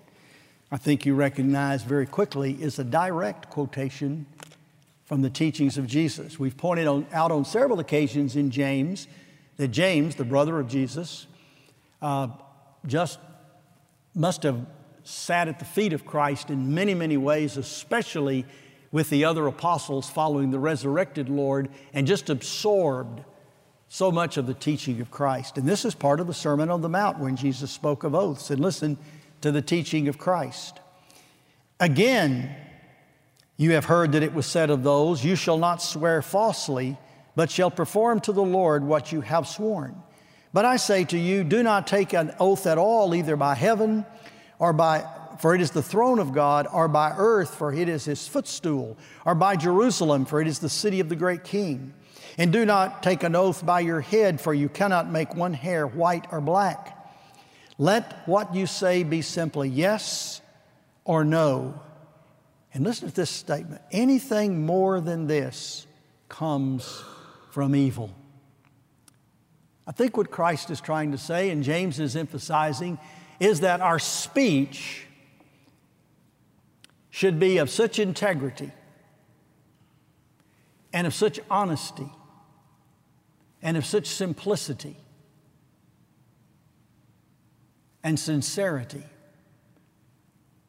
I 0.75 0.76
think 0.76 1.07
you 1.07 1.14
recognize 1.14 1.85
very 1.85 2.04
quickly 2.04 2.61
is 2.61 2.81
a 2.81 2.85
direct 2.85 3.49
quotation 3.49 4.26
from 5.04 5.23
the 5.23 5.31
teachings 5.31 5.78
of 5.78 5.87
Jesus. 5.87 6.37
We've 6.37 6.57
pointed 6.57 6.88
on, 6.88 7.07
out 7.12 7.31
on 7.31 7.45
several 7.45 7.78
occasions 7.78 8.35
in 8.35 8.50
James 8.50 9.07
that 9.57 9.69
James, 9.69 10.16
the 10.16 10.25
brother 10.25 10.59
of 10.59 10.66
Jesus, 10.66 11.28
uh, 12.02 12.26
just 12.87 13.21
must 14.16 14.43
have 14.43 14.66
sat 15.04 15.47
at 15.47 15.61
the 15.61 15.64
feet 15.64 15.93
of 15.93 16.04
Christ 16.04 16.50
in 16.50 16.75
many, 16.75 16.93
many 16.93 17.19
ways, 17.19 17.57
especially 17.57 18.45
with 18.90 19.11
the 19.11 19.25
other 19.26 19.47
apostles 19.47 20.11
following 20.11 20.50
the 20.50 20.59
resurrected 20.59 21.28
Lord, 21.28 21.69
and 21.93 22.04
just 22.04 22.31
absorbed 22.31 23.23
so 23.88 24.11
much 24.11 24.38
of 24.38 24.49
the 24.49 24.54
teaching 24.54 25.00
of 25.00 25.12
Christ. 25.12 25.57
And 25.57 25.69
this 25.69 25.85
is 25.85 25.95
part 25.95 26.19
of 26.19 26.26
the 26.26 26.35
Sermon 26.35 26.69
on 26.69 26.81
the 26.81 26.88
Mount 26.88 27.21
when 27.21 27.37
Jesus 27.37 27.71
spoke 27.71 28.02
of 28.02 28.12
oaths. 28.12 28.50
And 28.50 28.59
listen, 28.59 28.99
to 29.44 29.52
the 29.52 29.60
teaching 29.60 30.08
of 30.08 30.16
Christ. 30.16 30.80
Again, 31.78 32.56
you 33.58 33.72
have 33.72 33.84
heard 33.84 34.12
that 34.12 34.22
it 34.22 34.32
was 34.32 34.46
said 34.46 34.70
of 34.70 34.82
those, 34.82 35.22
You 35.22 35.36
shall 35.36 35.58
not 35.58 35.82
swear 35.82 36.22
falsely, 36.22 36.96
but 37.36 37.50
shall 37.50 37.70
perform 37.70 38.20
to 38.20 38.32
the 38.32 38.42
Lord 38.42 38.84
what 38.84 39.12
you 39.12 39.20
have 39.20 39.46
sworn. 39.46 40.02
But 40.54 40.64
I 40.64 40.76
say 40.76 41.04
to 41.04 41.18
you, 41.18 41.44
do 41.44 41.62
not 41.62 41.86
take 41.86 42.14
an 42.14 42.32
oath 42.40 42.66
at 42.66 42.78
all, 42.78 43.14
either 43.14 43.36
by 43.36 43.54
heaven 43.54 44.06
or 44.58 44.72
by 44.72 45.06
for 45.38 45.54
it 45.54 45.60
is 45.60 45.72
the 45.72 45.82
throne 45.82 46.20
of 46.20 46.32
God, 46.32 46.66
or 46.72 46.88
by 46.88 47.12
earth, 47.14 47.54
for 47.54 47.70
it 47.70 47.88
is 47.88 48.06
his 48.06 48.26
footstool, 48.26 48.96
or 49.26 49.34
by 49.34 49.56
Jerusalem, 49.56 50.24
for 50.24 50.40
it 50.40 50.46
is 50.46 50.60
the 50.60 50.70
city 50.70 51.00
of 51.00 51.10
the 51.10 51.16
great 51.16 51.44
king. 51.44 51.92
And 52.38 52.50
do 52.50 52.64
not 52.64 53.02
take 53.02 53.24
an 53.24 53.36
oath 53.36 53.66
by 53.66 53.80
your 53.80 54.00
head, 54.00 54.40
for 54.40 54.54
you 54.54 54.70
cannot 54.70 55.10
make 55.10 55.34
one 55.34 55.52
hair 55.52 55.86
white 55.86 56.26
or 56.30 56.40
black. 56.40 56.93
Let 57.78 58.26
what 58.28 58.54
you 58.54 58.66
say 58.66 59.02
be 59.02 59.23
simply 59.23 59.69
yes 59.69 60.40
or 61.04 61.25
no. 61.25 61.81
And 62.73 62.85
listen 62.85 63.09
to 63.09 63.14
this 63.14 63.31
statement 63.31 63.83
anything 63.93 64.64
more 64.64 65.00
than 65.00 65.26
this 65.26 65.87
comes 66.28 67.02
from 67.50 67.75
evil. 67.75 68.11
I 69.87 69.93
think 69.93 70.16
what 70.16 70.31
Christ 70.31 70.71
is 70.71 70.81
trying 70.81 71.12
to 71.12 71.19
say, 71.19 71.50
and 71.50 71.62
James 71.62 72.00
is 72.00 72.16
emphasizing, 72.16 72.99
is 73.38 73.61
that 73.61 73.81
our 73.81 73.99
speech 73.99 75.07
should 77.11 77.38
be 77.38 77.59
of 77.59 77.71
such 77.71 77.99
integrity 77.99 78.73
and 80.93 81.07
of 81.07 81.14
such 81.14 81.38
honesty 81.50 82.11
and 83.62 83.76
of 83.76 83.85
such 83.85 84.07
simplicity 84.07 84.97
and 88.04 88.20
sincerity 88.20 89.02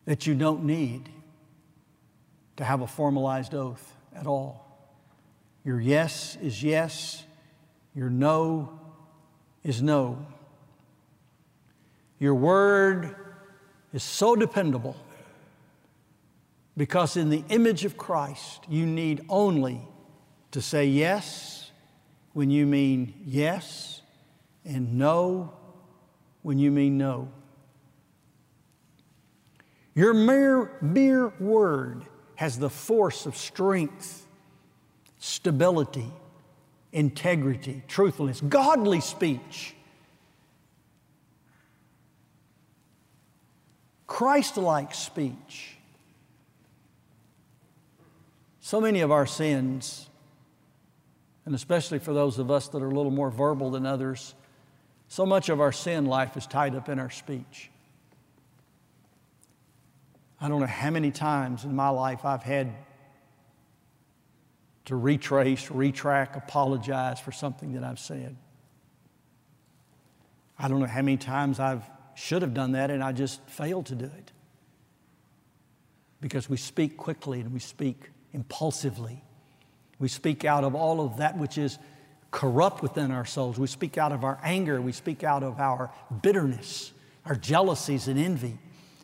that 0.06 0.26
you 0.26 0.34
don't 0.34 0.64
need 0.64 1.10
to 2.56 2.64
have 2.64 2.82
a 2.82 2.88
formalized 2.88 3.54
oath 3.54 3.94
at 4.16 4.26
all. 4.26 4.66
Your 5.66 5.82
yes 5.82 6.38
is 6.42 6.64
yes, 6.64 7.24
your 7.94 8.10
no 8.10 8.80
is 9.64 9.82
no. 9.82 10.26
Your 12.20 12.36
word 12.36 13.16
is 13.94 14.04
so 14.04 14.36
dependable 14.36 14.96
because, 16.78 17.18
in 17.18 17.30
the 17.30 17.44
image 17.50 17.84
of 17.84 17.98
Christ, 17.98 18.64
you 18.70 18.86
need 18.86 19.26
only 19.28 19.82
to 20.52 20.62
say 20.62 20.86
yes 20.86 21.72
when 22.34 22.50
you 22.50 22.66
mean 22.66 23.14
yes 23.26 24.02
and 24.64 24.98
no 24.98 25.54
when 26.46 26.60
you 26.60 26.70
mean 26.70 26.96
no. 26.96 27.28
Your 29.96 30.14
mere, 30.14 30.78
mere 30.80 31.30
word 31.40 32.06
has 32.36 32.60
the 32.60 32.70
force 32.70 33.26
of 33.26 33.36
strength, 33.36 34.28
stability, 35.18 36.14
integrity, 36.94 37.82
truthfulness, 37.88 38.42
godly 38.42 39.00
speech. 39.00 39.74
Christ 44.06 44.58
like 44.58 44.94
speech. 44.94 45.78
So 48.60 48.80
many 48.80 49.02
of 49.02 49.12
our 49.12 49.26
sins, 49.26 50.08
and 51.44 51.56
especially 51.56 51.98
for 51.98 52.14
those 52.14 52.38
of 52.38 52.52
us 52.52 52.68
that 52.68 52.84
are 52.84 52.90
a 52.90 52.94
little 52.94 53.10
more 53.10 53.32
verbal 53.32 53.72
than 53.72 53.88
others, 53.88 54.36
so 55.08 55.26
much 55.26 55.50
of 55.50 55.62
our 55.62 55.72
sin 55.72 56.06
life 56.06 56.36
is 56.38 56.48
tied 56.48 56.76
up 56.76 56.90
in 56.90 57.00
our 57.00 57.10
speech. 57.10 57.70
I 60.40 60.48
don't 60.48 60.60
know 60.60 60.68
how 60.68 60.90
many 60.90 61.12
times 61.12 61.64
in 61.64 61.76
my 61.76 61.90
life 61.90 62.26
I've 62.26 62.44
had 62.44 62.74
to 64.86 64.96
retrace, 64.96 65.68
retrack, 65.70 66.36
apologize 66.36 67.20
for 67.20 67.32
something 67.32 67.74
that 67.74 67.84
I've 67.84 68.00
said. 68.00 68.36
I 70.60 70.68
don't 70.68 70.80
know 70.80 70.86
how 70.86 71.02
many 71.02 71.18
times 71.18 71.60
I've 71.60 71.84
should 72.16 72.42
have 72.42 72.54
done 72.54 72.72
that 72.72 72.90
and 72.90 73.04
I 73.04 73.12
just 73.12 73.42
failed 73.48 73.88
to 73.88 73.96
do 73.96 74.06
it. 74.06 74.32
Because 76.22 76.50
we 76.50 76.58
speak 76.58 76.98
quickly 76.98 77.42
and 77.42 77.54
we 77.54 77.60
speak 77.60 78.10
impulsively. 78.34 79.22
We 80.00 80.08
speak 80.08 80.46
out 80.46 80.64
of 80.64 80.74
all 80.76 81.02
of 81.02 81.18
that 81.18 81.38
which 81.38 81.58
is 81.58 81.78
corrupt 82.36 82.84
within 82.84 83.12
our 83.12 83.24
souls. 83.24 83.58
We 83.58 83.68
speak 83.68 83.98
out 83.98 84.12
of 84.12 84.26
our 84.26 84.38
anger. 84.44 84.82
We 84.82 84.92
speak 84.92 85.24
out 85.24 85.42
of 85.42 85.58
our 85.58 85.90
bitterness, 86.22 86.92
our 87.26 87.36
jealousies 87.36 88.10
and 88.10 88.20
envy. 88.20 88.58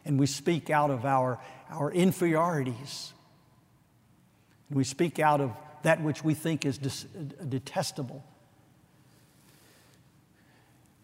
And 0.04 0.20
we 0.20 0.26
speak 0.28 0.70
out 0.70 0.92
of 0.92 1.06
our, 1.06 1.40
our 1.70 1.90
inferiorities. 1.94 3.14
And 4.68 4.78
we 4.78 4.84
speak 4.84 5.18
out 5.18 5.40
of 5.40 5.56
that 5.84 6.04
which 6.04 6.26
we 6.26 6.34
think 6.34 6.66
is 6.66 6.78
detestable. 6.78 8.22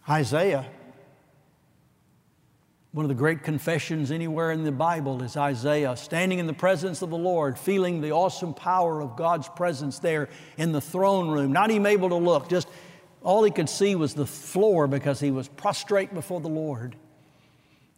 Isaiah, 0.10 0.66
one 2.92 3.04
of 3.04 3.10
the 3.10 3.16
great 3.16 3.44
confessions 3.44 4.12
anywhere 4.12 4.52
in 4.52 4.64
the 4.64 4.72
Bible 4.72 5.22
is 5.22 5.38
Isaiah 5.38 5.96
standing 5.98 6.40
in 6.40 6.48
the 6.48 6.54
presence 6.54 7.02
of 7.02 7.10
the 7.10 7.18
Lord, 7.18 7.60
feeling 7.60 8.02
the 8.02 8.12
awesome 8.12 8.54
power 8.54 9.02
of 9.02 9.16
God's 9.16 9.50
presence 9.50 10.00
there 10.00 10.30
in 10.58 10.72
the 10.72 10.82
throne 10.82 11.30
room, 11.30 11.52
not 11.52 11.70
even 11.70 11.86
able 11.86 12.10
to 12.10 12.16
look, 12.16 12.50
just 12.50 12.68
all 13.22 13.44
he 13.44 13.52
could 13.52 13.70
see 13.70 13.96
was 13.96 14.14
the 14.14 14.26
floor 14.26 14.88
because 14.88 15.20
he 15.20 15.32
was 15.32 15.48
prostrate 15.48 16.14
before 16.14 16.40
the 16.40 16.48
Lord. 16.48 16.96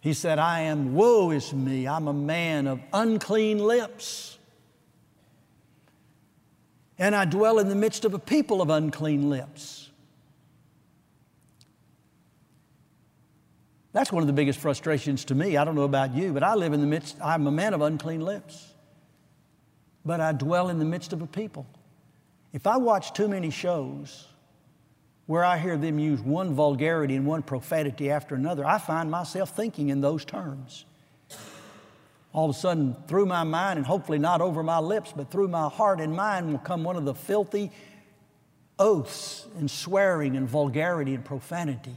He 0.01 0.13
said, 0.13 0.39
I 0.39 0.62
am, 0.62 0.96
woe 0.96 1.31
is 1.31 1.53
me, 1.53 1.88
I'm 1.88 2.08
a 2.08 2.13
man 2.13 2.67
of 2.67 2.79
unclean 2.93 3.60
lips. 3.60 4.38
And 6.98 7.15
I 7.15 7.25
dwell 7.25 7.60
in 7.60 7.69
the 7.69 7.75
midst 7.75 8.05
of 8.05 8.13
a 8.13 8.19
people 8.19 8.62
of 8.62 8.69
unclean 8.69 9.29
lips. 9.29 9.88
That's 13.91 14.11
one 14.11 14.21
of 14.21 14.27
the 14.27 14.33
biggest 14.33 14.59
frustrations 14.59 15.25
to 15.25 15.35
me. 15.35 15.57
I 15.57 15.65
don't 15.65 15.75
know 15.75 15.83
about 15.83 16.13
you, 16.13 16.31
but 16.31 16.43
I 16.43 16.55
live 16.55 16.73
in 16.73 16.81
the 16.81 16.87
midst, 16.87 17.17
I'm 17.23 17.47
a 17.47 17.51
man 17.51 17.73
of 17.73 17.81
unclean 17.81 18.21
lips. 18.21 18.73
But 20.05 20.21
I 20.21 20.31
dwell 20.31 20.69
in 20.69 20.79
the 20.79 20.85
midst 20.85 21.11
of 21.11 21.21
a 21.21 21.27
people. 21.27 21.65
If 22.53 22.67
I 22.67 22.77
watch 22.77 23.13
too 23.13 23.27
many 23.27 23.49
shows 23.49 24.27
where 25.25 25.43
I 25.43 25.57
hear 25.57 25.77
them 25.77 25.99
use 25.99 26.21
one 26.21 26.53
vulgarity 26.53 27.15
and 27.15 27.25
one 27.25 27.43
profanity 27.43 28.09
after 28.09 28.35
another, 28.35 28.65
I 28.65 28.77
find 28.77 29.11
myself 29.11 29.55
thinking 29.55 29.89
in 29.89 30.01
those 30.01 30.25
terms. 30.25 30.85
All 32.31 32.49
of 32.49 32.55
a 32.55 32.59
sudden, 32.59 32.95
through 33.07 33.25
my 33.25 33.43
mind, 33.43 33.77
and 33.77 33.85
hopefully 33.85 34.19
not 34.19 34.39
over 34.39 34.61
my 34.61 34.79
lips, 34.79 35.13
but 35.15 35.31
through 35.31 35.47
my 35.47 35.67
heart 35.67 35.99
and 35.99 36.15
mind, 36.15 36.51
will 36.51 36.59
come 36.59 36.83
one 36.83 36.95
of 36.95 37.05
the 37.05 37.15
filthy 37.15 37.71
oaths 38.77 39.45
and 39.57 39.69
swearing 39.69 40.37
and 40.37 40.47
vulgarity 40.47 41.13
and 41.13 41.25
profanity. 41.25 41.95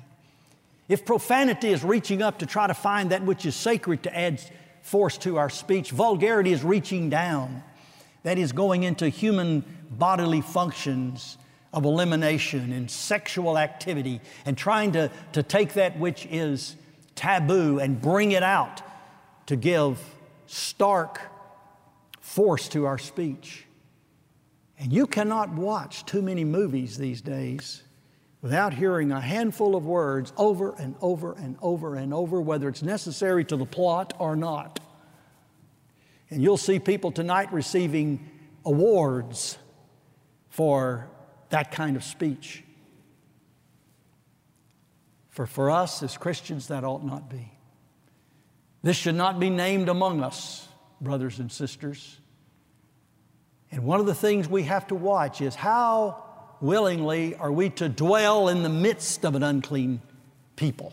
If 0.88 1.04
profanity 1.04 1.68
is 1.68 1.84
reaching 1.84 2.22
up 2.22 2.38
to 2.38 2.46
try 2.46 2.66
to 2.66 2.74
find 2.74 3.10
that 3.10 3.22
which 3.22 3.46
is 3.46 3.54
sacred 3.54 4.02
to 4.02 4.16
add 4.16 4.40
force 4.82 5.16
to 5.18 5.38
our 5.38 5.48
speech, 5.48 5.90
vulgarity 5.90 6.52
is 6.52 6.64
reaching 6.64 7.08
down. 7.08 7.62
That 8.24 8.38
is 8.38 8.52
going 8.52 8.82
into 8.82 9.08
human 9.08 9.64
bodily 9.90 10.40
functions 10.40 11.38
of 11.72 11.84
elimination 11.84 12.72
and 12.72 12.90
sexual 12.90 13.58
activity 13.58 14.20
and 14.44 14.56
trying 14.56 14.92
to, 14.92 15.10
to 15.32 15.42
take 15.42 15.74
that 15.74 15.98
which 15.98 16.26
is 16.26 16.76
taboo 17.14 17.78
and 17.78 18.00
bring 18.00 18.32
it 18.32 18.42
out 18.42 18.82
to 19.46 19.56
give 19.56 20.00
stark 20.46 21.20
force 22.20 22.68
to 22.68 22.84
our 22.84 22.98
speech. 22.98 23.66
And 24.78 24.92
you 24.92 25.06
cannot 25.06 25.50
watch 25.50 26.04
too 26.04 26.22
many 26.22 26.44
movies 26.44 26.98
these 26.98 27.20
days 27.20 27.82
without 28.42 28.74
hearing 28.74 29.12
a 29.12 29.20
handful 29.20 29.76
of 29.76 29.86
words 29.86 30.32
over 30.36 30.74
and 30.74 30.96
over 31.00 31.32
and 31.32 31.56
over 31.62 31.94
and 31.94 32.12
over, 32.12 32.40
whether 32.40 32.68
it's 32.68 32.82
necessary 32.82 33.44
to 33.44 33.56
the 33.56 33.64
plot 33.64 34.12
or 34.18 34.34
not. 34.34 34.80
And 36.28 36.42
you'll 36.42 36.56
see 36.56 36.80
people 36.80 37.12
tonight 37.12 37.52
receiving 37.52 38.28
awards 38.64 39.58
for 40.50 41.08
that 41.50 41.70
kind 41.70 41.96
of 41.96 42.02
speech. 42.02 42.64
For 45.30 45.46
for 45.46 45.70
us 45.70 46.02
as 46.02 46.18
Christians, 46.18 46.66
that 46.68 46.84
ought 46.84 47.04
not 47.04 47.30
be. 47.30 47.52
This 48.82 48.96
should 48.96 49.14
not 49.14 49.38
be 49.38 49.50
named 49.50 49.88
among 49.88 50.22
us, 50.22 50.66
brothers 51.00 51.38
and 51.38 51.50
sisters. 51.50 52.18
And 53.70 53.84
one 53.84 54.00
of 54.00 54.06
the 54.06 54.14
things 54.14 54.48
we 54.48 54.64
have 54.64 54.88
to 54.88 54.96
watch 54.96 55.40
is 55.40 55.54
how 55.54 56.31
willingly 56.62 57.34
are 57.36 57.52
we 57.52 57.70
to 57.70 57.88
dwell 57.88 58.48
in 58.48 58.62
the 58.62 58.68
midst 58.68 59.24
of 59.24 59.34
an 59.34 59.42
unclean 59.42 60.00
people? 60.56 60.92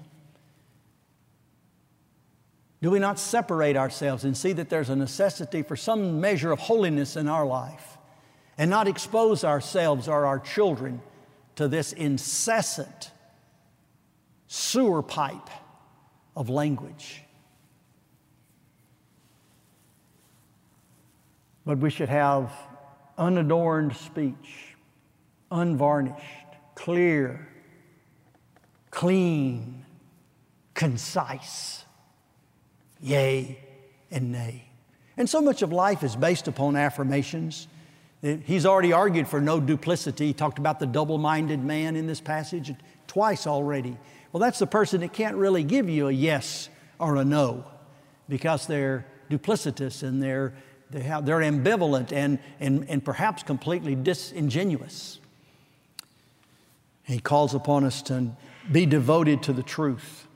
Do 2.82 2.92
we 2.92 3.00
not 3.00 3.20
separate 3.20 3.76
ourselves 3.76 4.24
and 4.24 4.36
see 4.36 4.54
that 4.54 4.70
there's 4.70 4.90
a 4.90 4.96
necessity 4.96 5.62
for 5.62 5.76
some 5.76 6.22
measure 6.22 6.52
of 6.52 6.60
holiness 6.60 7.16
in 7.16 7.28
our 7.28 7.46
life? 7.46 7.98
and 8.60 8.70
not 8.70 8.90
expose 8.90 9.46
ourselves 9.46 10.10
or 10.10 10.26
our 10.26 10.38
children 10.38 11.02
to 11.56 11.70
this 11.70 11.94
incessant 11.94 13.10
sewer 14.48 15.02
pipe 15.02 15.50
of 16.36 16.50
language. 16.50 17.24
But 21.66 21.78
we 21.78 21.90
should 21.90 22.10
have 22.10 22.52
unadorned 23.18 23.96
speech, 23.96 24.69
unvarnished, 25.52 26.16
clear, 26.76 27.48
clean, 28.92 29.86
concise, 30.74 31.84
yea 33.02 33.58
and 34.12 34.32
nay. 34.32 34.66
And 35.18 35.30
so 35.30 35.42
much 35.42 35.62
of 35.62 35.72
life 35.72 36.04
is 36.04 36.16
based 36.16 36.48
upon 36.48 36.76
affirmations 36.76 37.68
He's 38.22 38.66
already 38.66 38.92
argued 38.92 39.30
for 39.30 39.40
no 39.40 39.62
duplicity. 39.62 40.28
He 40.28 40.34
talked 40.34 40.60
about 40.60 40.80
the 40.80 40.86
double 40.86 41.18
minded 41.18 41.64
man 41.64 41.96
in 41.96 42.06
this 42.06 42.20
passage 42.20 42.74
twice 43.08 43.48
already. 43.48 43.98
Well, 44.32 44.42
that's 44.42 44.60
the 44.60 44.68
person 44.68 45.02
that 45.02 45.14
can't 45.14 45.38
really 45.38 45.64
give 45.64 45.90
you 45.90 46.10
a 46.10 46.12
yes 46.12 46.70
or 47.00 47.16
a 47.16 47.24
no 47.24 47.64
because 48.28 48.68
they're 48.68 49.06
duplicitous 49.30 50.04
and 50.04 50.22
they're, 50.22 50.54
they 50.90 51.02
have, 51.02 51.26
they're 51.26 51.40
ambivalent 51.40 52.12
and, 52.12 52.40
and, 52.60 52.88
and 52.90 53.04
perhaps 53.04 53.42
completely 53.42 53.96
disingenuous. 53.96 55.20
He 57.10 57.18
calls 57.18 57.56
upon 57.56 57.86
us 57.86 58.04
to 58.04 58.30
be 58.72 58.86
devoted 58.86 59.42
to 59.44 59.54
the 59.54 59.64
truth. 59.64 60.28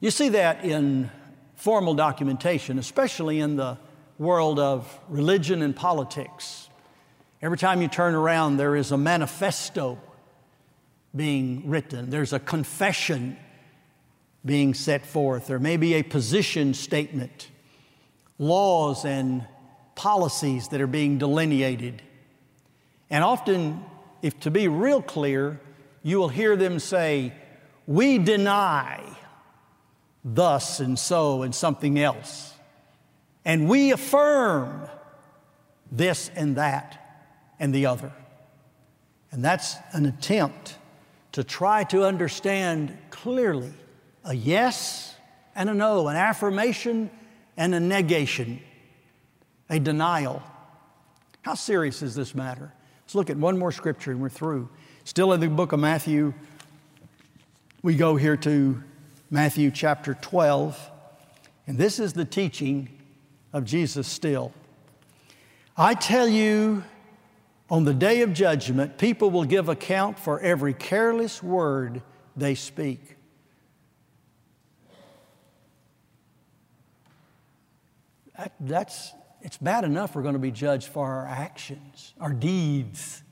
You 0.00 0.10
see 0.10 0.30
that 0.30 0.64
in 0.64 1.10
formal 1.56 1.92
documentation, 1.92 2.78
especially 2.78 3.38
in 3.38 3.56
the 3.56 3.76
world 4.16 4.58
of 4.58 4.98
religion 5.10 5.60
and 5.60 5.76
politics. 5.76 6.70
Every 7.42 7.58
time 7.58 7.82
you 7.82 7.88
turn 7.88 8.14
around, 8.14 8.56
there 8.56 8.74
is 8.74 8.92
a 8.92 8.96
manifesto 8.96 10.00
being 11.14 11.68
written, 11.68 12.08
there's 12.08 12.32
a 12.32 12.40
confession 12.40 13.36
being 14.42 14.72
set 14.72 15.04
forth, 15.04 15.48
there 15.48 15.58
may 15.58 15.76
be 15.76 15.92
a 15.94 16.02
position 16.02 16.72
statement, 16.72 17.50
laws 18.38 19.04
and 19.04 19.46
policies 19.96 20.68
that 20.68 20.80
are 20.80 20.86
being 20.86 21.18
delineated 21.18 22.00
And 23.12 23.22
often, 23.22 23.84
if 24.22 24.38
to 24.40 24.50
be 24.50 24.68
real 24.68 25.02
clear, 25.02 25.60
you 26.02 26.18
will 26.18 26.28
hear 26.28 26.56
them 26.56 26.78
say, 26.78 27.32
We 27.86 28.18
deny 28.18 29.02
thus 30.24 30.80
and 30.80 30.98
so 30.98 31.42
and 31.42 31.54
something 31.54 31.98
else. 31.98 32.54
And 33.44 33.68
we 33.68 33.90
affirm 33.90 34.88
this 35.90 36.30
and 36.34 36.56
that 36.56 37.24
and 37.58 37.74
the 37.74 37.86
other. 37.86 38.12
And 39.32 39.44
that's 39.44 39.76
an 39.92 40.06
attempt 40.06 40.76
to 41.32 41.42
try 41.42 41.84
to 41.84 42.04
understand 42.04 42.96
clearly 43.10 43.72
a 44.24 44.34
yes 44.34 45.14
and 45.54 45.68
a 45.68 45.74
no, 45.74 46.08
an 46.08 46.16
affirmation 46.16 47.10
and 47.56 47.74
a 47.74 47.80
negation, 47.80 48.60
a 49.68 49.80
denial. 49.80 50.42
How 51.42 51.54
serious 51.54 52.02
is 52.02 52.14
this 52.14 52.34
matter? 52.34 52.72
Let's 53.12 53.28
look 53.28 53.28
at 53.28 53.36
one 53.36 53.58
more 53.58 53.72
scripture 53.72 54.10
and 54.10 54.22
we're 54.22 54.30
through. 54.30 54.70
Still 55.04 55.34
in 55.34 55.40
the 55.40 55.46
book 55.46 55.72
of 55.72 55.80
Matthew, 55.80 56.32
we 57.82 57.94
go 57.94 58.16
here 58.16 58.38
to 58.38 58.82
Matthew 59.30 59.70
chapter 59.70 60.14
12, 60.14 60.90
and 61.66 61.76
this 61.76 61.98
is 61.98 62.14
the 62.14 62.24
teaching 62.24 62.88
of 63.52 63.66
Jesus 63.66 64.08
still. 64.08 64.50
I 65.76 65.92
tell 65.92 66.26
you, 66.26 66.84
on 67.68 67.84
the 67.84 67.92
day 67.92 68.22
of 68.22 68.32
judgment, 68.32 68.96
people 68.96 69.30
will 69.30 69.44
give 69.44 69.68
account 69.68 70.18
for 70.18 70.40
every 70.40 70.72
careless 70.72 71.42
word 71.42 72.00
they 72.34 72.54
speak. 72.54 73.16
That, 78.38 78.54
that's, 78.58 79.12
it's 79.42 79.58
bad 79.58 79.84
enough 79.84 80.14
we're 80.14 80.22
going 80.22 80.34
to 80.34 80.38
be 80.38 80.50
judged 80.50 80.88
for 80.88 81.06
our 81.06 81.26
actions, 81.26 82.14
our 82.20 82.32
deeds. 82.32 83.22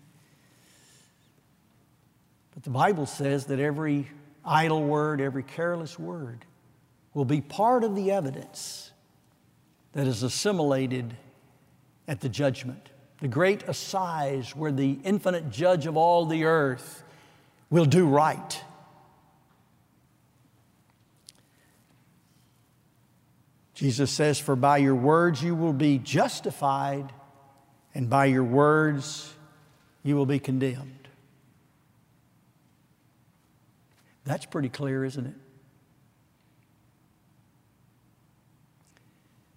But 2.54 2.64
the 2.64 2.70
Bible 2.70 3.06
says 3.06 3.46
that 3.46 3.60
every 3.60 4.08
idle 4.44 4.82
word, 4.82 5.20
every 5.20 5.42
careless 5.42 5.98
word 5.98 6.44
will 7.14 7.24
be 7.24 7.40
part 7.40 7.84
of 7.84 7.96
the 7.96 8.10
evidence 8.10 8.92
that 9.92 10.06
is 10.06 10.22
assimilated 10.22 11.16
at 12.06 12.20
the 12.20 12.28
judgment 12.28 12.90
the 13.20 13.28
great 13.28 13.62
assize 13.68 14.56
where 14.56 14.72
the 14.72 14.98
infinite 15.04 15.50
judge 15.50 15.86
of 15.86 15.96
all 15.96 16.24
the 16.24 16.44
earth 16.44 17.04
will 17.68 17.84
do 17.84 18.06
right. 18.06 18.64
Jesus 23.80 24.10
says, 24.10 24.38
For 24.38 24.54
by 24.54 24.76
your 24.76 24.94
words 24.94 25.42
you 25.42 25.54
will 25.54 25.72
be 25.72 25.96
justified, 25.98 27.12
and 27.94 28.10
by 28.10 28.26
your 28.26 28.44
words 28.44 29.32
you 30.02 30.14
will 30.16 30.26
be 30.26 30.38
condemned. 30.38 31.08
That's 34.24 34.44
pretty 34.44 34.68
clear, 34.68 35.04
isn't 35.04 35.26
it? 35.26 35.34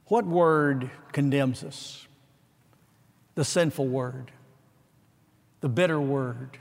What 0.06 0.26
word 0.26 0.90
condemns 1.12 1.64
us? 1.64 2.08
the 3.36 3.44
sinful 3.44 3.88
word, 3.88 4.32
the 5.62 5.70
bitter 5.70 6.00
word, 6.00 6.58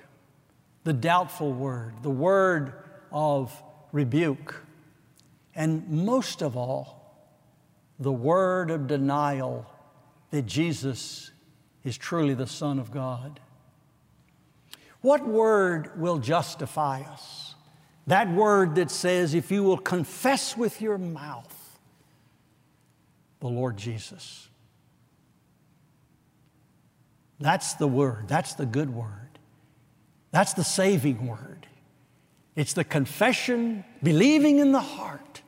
the 0.84 0.92
doubtful 0.92 1.52
word, 1.52 1.94
the 2.02 2.10
word 2.10 2.72
of 3.10 3.52
rebuke, 3.92 4.62
and 5.54 5.88
most 5.88 6.42
of 6.42 6.56
all, 6.56 7.01
the 8.02 8.12
word 8.12 8.70
of 8.70 8.86
denial 8.86 9.66
that 10.30 10.46
Jesus 10.46 11.30
is 11.84 11.96
truly 11.96 12.34
the 12.34 12.46
Son 12.46 12.78
of 12.78 12.90
God. 12.90 13.40
What 15.00 15.26
word 15.26 15.98
will 16.00 16.18
justify 16.18 17.02
us? 17.02 17.54
That 18.06 18.30
word 18.30 18.74
that 18.76 18.90
says, 18.90 19.34
if 19.34 19.50
you 19.50 19.62
will 19.62 19.78
confess 19.78 20.56
with 20.56 20.80
your 20.80 20.98
mouth 20.98 21.78
the 23.40 23.48
Lord 23.48 23.76
Jesus 23.76 24.48
that's 27.42 27.74
the 27.74 27.88
word. 27.88 28.28
That's 28.28 28.54
the 28.54 28.66
good 28.66 28.94
word. 28.94 29.38
That's 30.30 30.54
the 30.54 30.64
saving 30.64 31.26
word. 31.26 31.66
It's 32.54 32.72
the 32.72 32.84
confession, 32.84 33.84
believing 34.02 34.60
in 34.60 34.72
the 34.72 34.80
heart, 34.80 35.42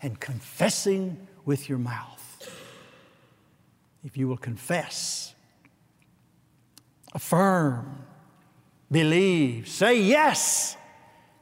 and 0.00 0.18
confessing 0.18 1.28
with 1.44 1.68
your 1.68 1.78
mouth. 1.78 2.20
If 4.04 4.16
you 4.16 4.28
will 4.28 4.36
confess, 4.36 5.34
affirm, 7.14 8.04
believe, 8.90 9.68
say 9.68 10.00
yes 10.00 10.76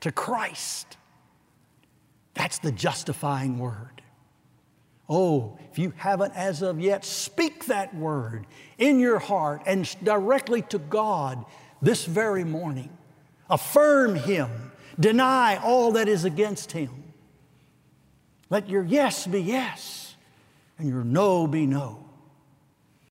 to 0.01 0.12
Christ, 0.12 0.97
that's 2.35 2.59
the 2.59 2.73
justifying 2.73 3.59
word. 3.59 4.03
Oh, 5.09 5.59
if 5.71 5.79
you 5.79 5.93
haven't 5.97 6.35
as 6.35 6.62
of 6.62 6.81
yet, 6.81 7.05
speak 7.05 7.67
that 7.67 7.95
word 7.95 8.47
in 8.79 8.99
your 8.99 9.19
heart 9.19 9.62
and 9.67 9.95
directly 10.03 10.62
to 10.62 10.79
God 10.79 11.45
this 11.83 12.05
very 12.05 12.45
morning. 12.45 12.91
Affirm 13.51 14.15
Him, 14.15 14.73
deny 14.99 15.57
all 15.57 15.93
that 15.93 16.09
is 16.09 16.25
against 16.25 16.73
Him. 16.73 17.12
Let 18.53 18.69
your 18.69 18.83
yes 18.83 19.27
be 19.27 19.41
yes 19.41 20.15
and 20.77 20.87
your 20.87 21.05
no 21.05 21.47
be 21.47 21.65
no. 21.65 22.02